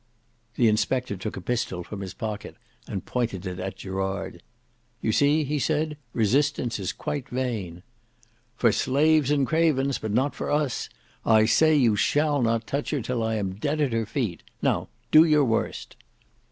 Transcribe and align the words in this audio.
The 0.55 0.67
inspector 0.67 1.15
took 1.15 1.37
a 1.37 1.41
pistol 1.45 1.83
from 1.83 2.01
his 2.01 2.15
pocket 2.15 2.55
and 2.87 3.05
pointed 3.05 3.45
it 3.45 3.59
at 3.59 3.75
Gerard. 3.77 4.41
"You 4.99 5.11
see," 5.11 5.43
he 5.43 5.59
said, 5.59 5.95
"resistance 6.11 6.79
is 6.79 6.91
quite 6.91 7.29
vain." 7.29 7.83
"For 8.55 8.71
slaves 8.71 9.29
and 9.29 9.45
cravens, 9.45 9.99
but 9.99 10.09
not 10.11 10.33
for 10.33 10.49
us. 10.49 10.89
I 11.23 11.45
say 11.45 11.75
you 11.75 11.95
shall 11.95 12.41
not 12.41 12.65
touch 12.65 12.89
her 12.89 13.01
till 13.03 13.21
I 13.21 13.35
am 13.35 13.53
dead 13.53 13.79
at 13.79 13.93
her 13.93 14.07
feet. 14.07 14.41
Now, 14.59 14.87
do 15.11 15.23
your 15.23 15.45
worst." 15.45 15.95